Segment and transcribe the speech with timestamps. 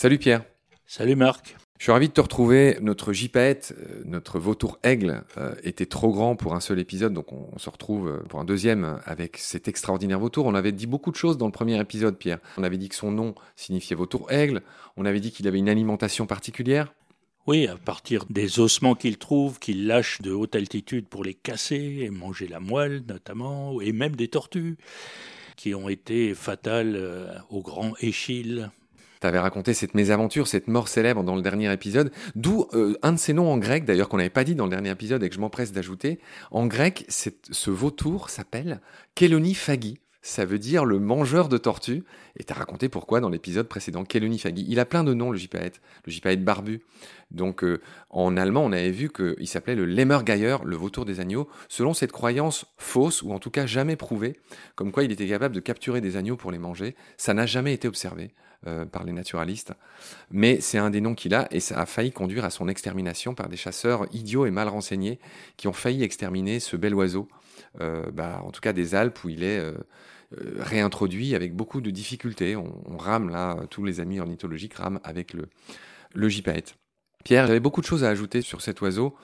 [0.00, 0.44] Salut Pierre.
[0.86, 1.56] Salut Marc.
[1.76, 2.78] Je suis ravi de te retrouver.
[2.80, 7.32] Notre gypaète, euh, notre vautour aigle, euh, était trop grand pour un seul épisode, donc
[7.32, 10.46] on, se retrouve euh, pour un deuxième avec cet extraordinaire vautour.
[10.46, 12.38] On avait dit beaucoup de choses dans le premier épisode, Pierre.
[12.58, 14.62] On avait dit que son nom signifiait vautour aigle.
[14.96, 16.94] On avait dit qu'il avait une alimentation particulière.
[17.48, 22.02] Oui, à partir des ossements qu'il trouve, qu'il lâche de haute altitude pour les casser
[22.02, 24.76] et manger la moelle notamment, et même des tortues
[25.56, 28.70] qui ont été fatales au grand Échille
[29.20, 33.12] tu avais raconté cette mésaventure, cette mort célèbre dans le dernier épisode, d'où euh, un
[33.12, 35.28] de ces noms en grec, d'ailleurs qu'on n'avait pas dit dans le dernier épisode et
[35.28, 36.18] que je m'empresse d'ajouter.
[36.50, 38.80] En grec, ce vautour s'appelle
[39.14, 39.98] Keloniphagi.
[40.28, 42.04] Ça veut dire le mangeur de tortues.
[42.38, 44.66] Et tu as raconté pourquoi dans l'épisode précédent, Keloniphagi.
[44.68, 45.80] Il a plein de noms, le gypaète.
[46.04, 46.82] Le gypaète barbu.
[47.30, 51.48] Donc euh, en allemand, on avait vu qu'il s'appelait le Lemmergeier, le vautour des agneaux,
[51.68, 54.36] selon cette croyance fausse, ou en tout cas jamais prouvée,
[54.74, 56.94] comme quoi il était capable de capturer des agneaux pour les manger.
[57.16, 58.30] Ça n'a jamais été observé.
[58.66, 59.72] Euh, par les naturalistes.
[60.32, 63.32] Mais c'est un des noms qu'il a et ça a failli conduire à son extermination
[63.32, 65.20] par des chasseurs idiots et mal renseignés
[65.56, 67.28] qui ont failli exterminer ce bel oiseau,
[67.80, 69.62] euh, bah, en tout cas des Alpes où il est
[70.32, 72.56] réintroduit avec beaucoup de difficultés.
[72.56, 75.48] On, rame là, tous les amis ornithologiques rament avec le,
[76.14, 76.74] le gypaète.
[77.24, 79.16] Pierre, j'avais beaucoup de choses à ajouter sur cet oiseau.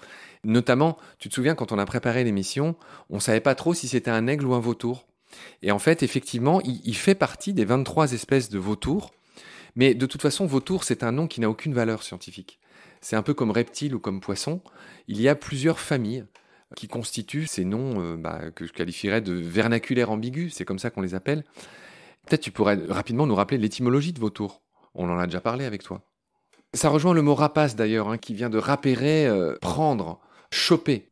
[0.45, 2.77] Notamment, tu te souviens, quand on a préparé l'émission,
[3.11, 5.07] on ne savait pas trop si c'était un aigle ou un vautour.
[5.63, 9.13] Et en fait, effectivement, il, il fait partie des 23 espèces de vautours
[9.77, 12.61] mais de toute façon, vautour, c'est un nom qui n'a aucune valeur scientifique.
[13.01, 14.61] C'est un peu comme reptile ou comme poisson.
[15.09, 16.25] Il y a plusieurs familles
[16.75, 20.91] qui constituent ces noms euh, bah, que je qualifierais de vernaculaires ambigus, c'est comme ça
[20.91, 21.45] qu'on les appelle.
[22.27, 24.63] Peut-être tu pourrais rapidement nous rappeler l'étymologie de vautour.
[24.95, 26.03] On en a déjà parlé avec toi.
[26.73, 31.11] Ça rejoint le mot rapace d'ailleurs, hein, qui vient de rapérer, euh, prendre, choper.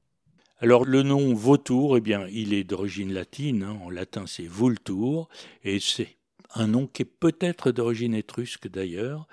[0.59, 3.63] Alors le nom vautour, eh bien, il est d'origine latine.
[3.63, 3.79] Hein.
[3.85, 5.29] En latin, c'est vultur,
[5.65, 6.17] et c'est
[6.55, 9.27] un nom qui est peut-être d'origine étrusque d'ailleurs,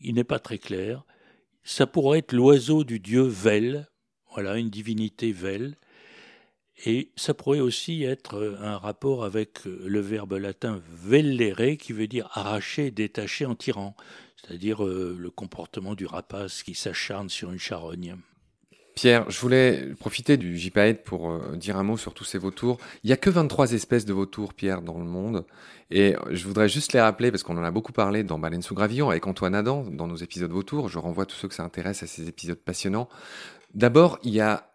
[0.00, 1.04] il n'est pas très clair.
[1.62, 3.89] Ça pourrait être l'oiseau du dieu Vel,
[4.34, 5.76] voilà, une divinité Vel,
[6.86, 12.28] et ça pourrait aussi être un rapport avec le verbe latin vellere qui veut dire
[12.32, 13.94] arracher, détacher en tirant,
[14.36, 18.16] c'est-à-dire euh, le comportement du rapace qui s'acharne sur une charogne.
[18.94, 22.78] Pierre, je voulais profiter du JPAED pour euh, dire un mot sur tous ces vautours.
[23.04, 25.44] Il n'y a que 23 espèces de vautours, Pierre, dans le monde.
[25.90, 28.74] Et je voudrais juste les rappeler, parce qu'on en a beaucoup parlé dans Baleine sous
[28.74, 30.88] Gravillon avec Antoine Adam, dans nos épisodes vautours.
[30.88, 33.08] Je renvoie tous ceux que ça intéresse à ces épisodes passionnants.
[33.74, 34.70] D'abord, il y a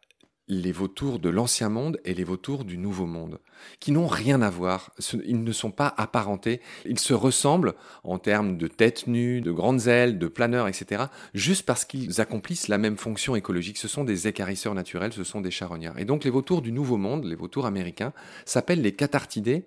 [0.48, 3.40] les vautours de l'ancien monde et les vautours du nouveau monde,
[3.80, 4.92] qui n'ont rien à voir.
[5.26, 6.62] Ils ne sont pas apparentés.
[6.86, 7.74] Ils se ressemblent
[8.04, 12.68] en termes de tête nue, de grandes ailes, de planeurs, etc., juste parce qu'ils accomplissent
[12.68, 13.78] la même fonction écologique.
[13.78, 15.98] Ce sont des écarisseurs naturels, ce sont des charognards.
[15.98, 18.14] Et donc les vautours du nouveau monde, les vautours américains,
[18.46, 19.66] s'appellent les cathartidés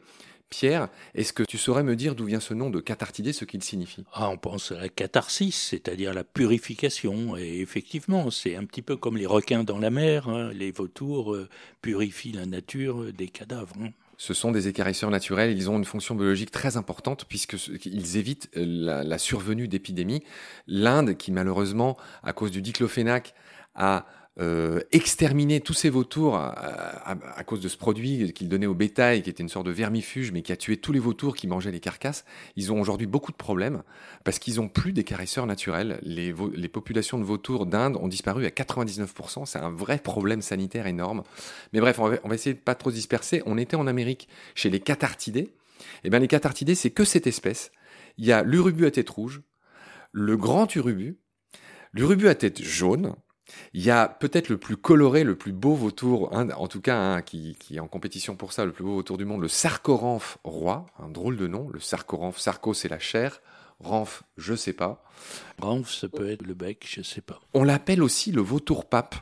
[0.50, 3.62] Pierre, est-ce que tu saurais me dire d'où vient ce nom de cathartidé, ce qu'il
[3.62, 4.04] signifie?
[4.12, 7.36] Ah, On pense à la catharsis, c'est-à-dire la purification.
[7.36, 10.28] Et effectivement, c'est un petit peu comme les requins dans la mer.
[10.28, 10.50] Hein.
[10.54, 11.48] Les vautours euh,
[11.82, 13.74] purifient la nature des cadavres.
[13.80, 13.90] Hein.
[14.16, 18.64] Ce sont des écarisseurs naturels, ils ont une fonction biologique très importante puisqu'ils évitent euh,
[18.66, 20.24] la, la survenue d'épidémies.
[20.66, 23.34] L'Inde, qui malheureusement, à cause du diclofénac,
[23.76, 24.06] a
[24.40, 29.30] euh, exterminer tous ces vautours à, cause de ce produit qu'ils donnaient au bétail, qui
[29.30, 31.80] était une sorte de vermifuge, mais qui a tué tous les vautours qui mangeaient les
[31.80, 32.24] carcasses.
[32.56, 33.82] Ils ont aujourd'hui beaucoup de problèmes
[34.24, 35.98] parce qu'ils n'ont plus d'écarisseurs naturels.
[36.02, 39.46] Les, les, populations de vautours d'Inde ont disparu à 99%.
[39.46, 41.24] C'est un vrai problème sanitaire énorme.
[41.72, 43.42] Mais bref, on va, on essayer de pas trop se disperser.
[43.46, 45.52] On était en Amérique chez les cathartidés.
[46.04, 47.72] Eh bien, les cathartidés, c'est que cette espèce.
[48.18, 49.42] Il y a l'urubu à tête rouge,
[50.12, 51.18] le grand urubu,
[51.92, 53.14] l'urubu à tête jaune,
[53.72, 57.56] il y a peut-être le plus coloré, le plus beau vautour, en tout cas qui,
[57.70, 61.08] est en compétition pour ça, le plus beau vautour du monde, le Sarcoramphe roi, un
[61.08, 63.40] drôle de nom, le Sarcoramphe, Sarco c'est la chair,
[63.80, 65.04] Ramph, je sais pas.
[65.60, 67.40] Ramph, ça peut être le bec, je sais pas.
[67.54, 69.14] On l'appelle aussi le vautour pape,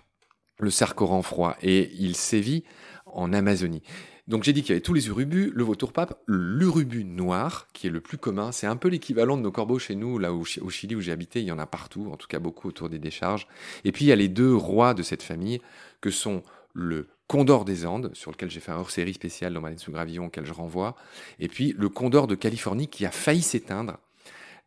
[0.58, 2.64] le Sarcoramphe roi, et il sévit
[3.04, 3.82] en Amazonie.
[4.28, 7.86] Donc j'ai dit qu'il y avait tous les urubus, le vautour pape, l'urubu noir, qui
[7.86, 8.50] est le plus commun.
[8.50, 11.40] C'est un peu l'équivalent de nos corbeaux chez nous, là au Chili où j'ai habité,
[11.40, 13.46] il y en a partout, en tout cas beaucoup autour des décharges.
[13.84, 15.60] Et puis il y a les deux rois de cette famille,
[16.00, 16.42] que sont
[16.74, 20.26] le Condor des Andes, sur lequel j'ai fait un hors-série spécial dans Malène sous Gravillon,
[20.26, 20.96] auquel je renvoie,
[21.38, 23.98] et puis le Condor de Californie qui a failli s'éteindre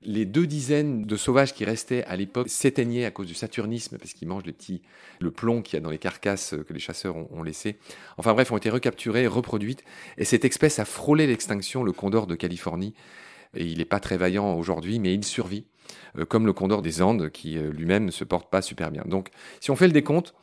[0.01, 4.13] les deux dizaines de sauvages qui restaient à l'époque s'éteignaient à cause du saturnisme, parce
[4.13, 4.43] qu'ils mangent
[5.19, 7.77] le plomb qu'il y a dans les carcasses que les chasseurs ont, laissé.
[8.17, 9.83] Enfin bref, ont été recapturées, reproduites,
[10.17, 12.93] et cette espèce a frôlé l'extinction, le condor de Californie.
[13.55, 15.65] Il n'est pas très vaillant aujourd'hui, mais il survit,
[16.17, 19.03] euh, comme le condor des Andes, qui euh, lui-même ne se porte pas super bien.
[19.05, 19.29] Donc,
[19.59, 20.33] si on fait le décompte,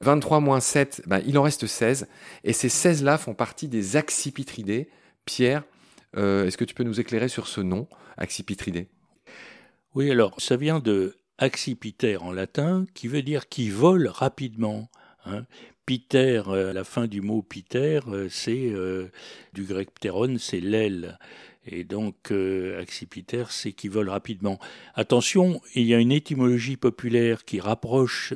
[0.00, 2.08] 23 moins 7, ben, il en reste 16,
[2.44, 4.88] et ces 16-là font partie des accipitridés.
[5.26, 5.64] Pierre,
[6.16, 7.86] euh, est-ce que tu peux nous éclairer sur ce nom,
[8.16, 8.88] accipitridé?
[9.96, 14.90] Oui, alors ça vient de accipiter en latin, qui veut dire qui vole rapidement.
[15.24, 15.46] Hein.
[15.86, 19.10] Piter, euh, la fin du mot piter, euh, c'est euh,
[19.54, 21.18] du grec pteron, c'est l'aile.
[21.64, 22.30] Et donc,
[22.78, 24.60] accipiter, c'est qui vole rapidement.
[24.94, 28.34] Attention, il y a une étymologie populaire qui rapproche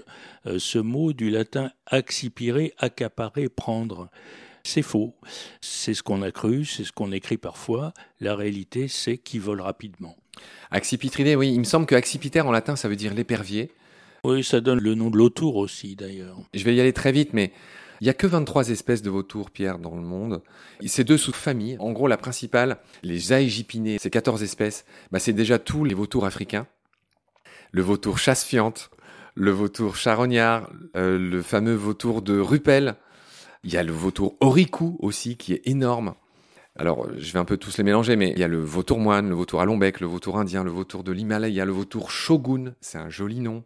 [0.58, 4.08] ce mot du latin accipire, accaparer, prendre.
[4.64, 5.14] C'est faux.
[5.60, 7.92] C'est ce qu'on a cru, c'est ce qu'on écrit parfois.
[8.18, 10.16] La réalité, c'est qui vole rapidement.
[10.70, 11.52] Accipitridé, oui.
[11.52, 13.72] Il me semble que accipiter en latin, ça veut dire l'épervier.
[14.24, 16.36] Oui, ça donne le nom de l'autour aussi, d'ailleurs.
[16.54, 17.52] Je vais y aller très vite, mais
[18.00, 20.42] il n'y a que 23 espèces de vautours, Pierre, dans le monde.
[20.86, 21.76] C'est deux sous-familles.
[21.80, 24.84] En gros, la principale, les aégipinés, c'est 14 espèces.
[25.10, 26.66] Bah, c'est déjà tous les vautours africains.
[27.72, 28.90] Le vautour chasse-fiante,
[29.34, 32.94] le vautour charognard, euh, le fameux vautour de Rupel.
[33.64, 36.14] Il y a le vautour oricou aussi, qui est énorme.
[36.78, 39.28] Alors, je vais un peu tous les mélanger, mais il y a le vautour moine,
[39.28, 42.98] le vautour à long le vautour indien, le vautour de l'Himalaya, le vautour shogun, c'est
[42.98, 43.64] un joli nom.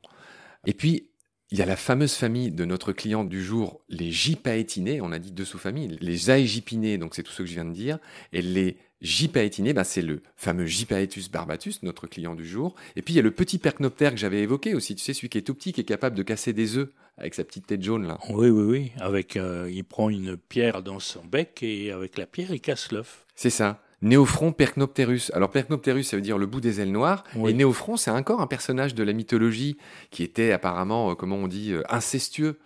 [0.67, 1.11] Et puis,
[1.55, 5.21] il y a la fameuse famille de notre client du jour, les gypaétinés, on a
[5.21, 8.01] dit deux sous-familles, les aégipinés, donc c'est tout ce que je viens de dire,
[8.33, 12.75] et les gypaétinés, ben c'est le fameux Gypaetus barbatus, notre client du jour.
[12.97, 15.29] Et puis il y a le petit percnoptère que j'avais évoqué aussi, tu sais, celui
[15.29, 17.85] qui est tout petit, qui est capable de casser des œufs avec sa petite tête
[17.85, 18.19] jaune là.
[18.31, 18.93] Oui, oui, oui.
[18.99, 22.91] Avec, euh, il prend une pierre dans son bec et avec la pierre, il casse
[22.91, 23.27] l'œuf.
[23.37, 23.81] C'est ça.
[24.05, 25.33] Néophron Percnopterus.
[25.35, 27.25] Alors Percnopterus, ça veut dire le bout des ailes noires.
[27.47, 29.79] Et Néophron, c'est encore un personnage de la mythologie
[30.11, 32.59] qui était apparemment, euh, comment on dit, euh, incestueux,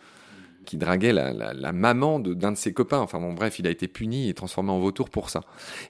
[0.65, 2.99] qui draguait la, maman d'un de, ses copains.
[2.99, 5.43] Enfin bon, bref, il a été puni et transformé en vautour pour ça.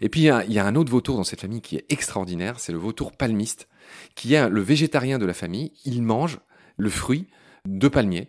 [0.03, 2.71] Et puis il y, a, un autre vautour dans cette famille qui est extraordinaire, c'est
[2.71, 3.69] le vautour palmiste,
[4.15, 5.73] qui est le végétarien de la famille.
[5.85, 6.39] Il mange
[6.77, 7.27] le fruit
[7.65, 8.29] de palmiers,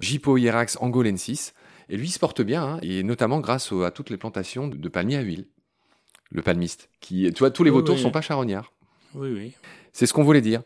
[0.00, 1.52] Gypohierax angolensis.
[1.88, 4.88] Et lui, il se porte bien, hein, et notamment grâce à toutes les plantations de
[4.88, 5.46] palmiers à huile
[6.30, 6.88] le palmiste.
[7.00, 8.72] Qui, tu vois, tous les vautours ne sont pas charognards.
[9.14, 9.52] Oui, oui.
[9.92, 10.62] C'est ce qu'on voulait dire.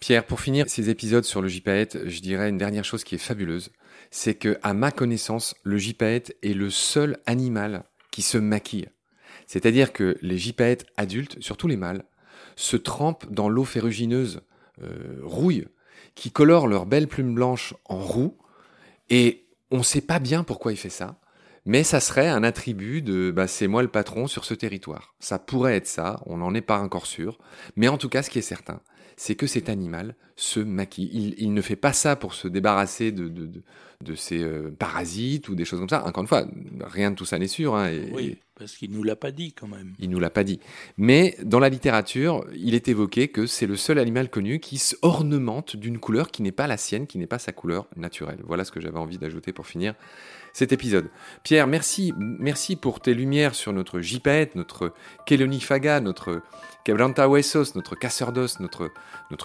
[0.00, 3.18] Pierre, pour finir ces épisodes sur le gypaète, je dirais une dernière chose qui est
[3.18, 3.70] fabuleuse.
[4.10, 8.88] C'est que, à ma connaissance, le gypaète est le seul animal qui se maquille.
[9.46, 12.04] C'est-à-dire que les gypaètes adultes, surtout les mâles,
[12.56, 14.42] se trempent dans l'eau ferrugineuse
[14.82, 15.66] euh, rouille,
[16.14, 18.36] qui colore leurs belles plumes blanches en roux,
[19.10, 21.18] et on ne sait pas bien pourquoi il fait ça.
[21.66, 25.14] Mais ça serait un attribut de bah, c'est moi le patron sur ce territoire.
[25.18, 27.38] Ça pourrait être ça, on n'en est pas encore sûr.
[27.74, 28.80] Mais en tout cas, ce qui est certain,
[29.16, 31.34] c'est que cet animal se maquille.
[31.38, 33.62] Il, ne fait pas ça pour se débarrasser de, de, de,
[34.02, 36.04] de ses euh, parasites ou des choses comme ça.
[36.06, 36.46] Encore une fois,
[36.80, 37.74] rien de tout ça n'est sûr.
[37.74, 39.94] Hein, oui, parce qu'il nous l'a pas dit quand même.
[39.98, 40.60] Il nous l'a pas dit.
[40.96, 45.76] Mais dans la littérature, il est évoqué que c'est le seul animal connu qui s'ornemente
[45.76, 48.40] d'une couleur qui n'est pas la sienne, qui n'est pas sa couleur naturelle.
[48.44, 49.94] Voilà ce que j'avais envie d'ajouter pour finir
[50.52, 51.10] cet épisode.
[51.42, 54.94] Pierre, merci, merci pour tes lumières sur notre Jipette, notre
[55.26, 56.42] Kelonifaga, notre
[56.84, 58.90] Quebranta Huesos, notre casseur d'os, notre,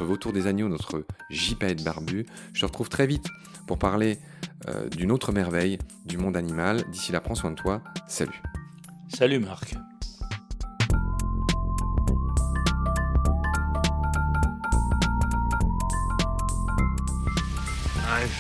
[0.06, 2.26] vautour des agneaux, notre Jipette barbu.
[2.54, 3.28] Je te retrouve très vite
[3.68, 4.20] pour parler
[4.70, 6.84] euh, d'une autre merveille du monde animal.
[6.92, 7.82] D'ici là, prends soin de toi.
[8.08, 8.42] Salut.
[9.14, 9.74] Salut Marc.
[18.08, 18.32] I've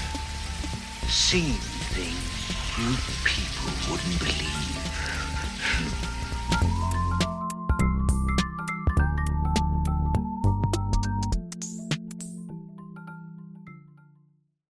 [1.07, 1.53] seen
[1.93, 2.31] things
[2.77, 2.95] you
[3.25, 6.10] people wouldn't believe.